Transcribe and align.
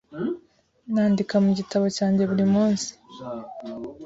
Nandika 0.93 1.35
mu 1.45 1.51
gitabo 1.59 1.85
cyanjye 1.97 2.23
buri 2.31 2.45
munsi. 2.53 2.89